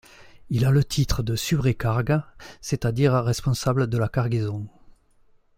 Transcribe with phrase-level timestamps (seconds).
[0.49, 2.23] Il a le titre de subrécargue,
[2.59, 4.67] c'est-à-dire responsable de la cargaison.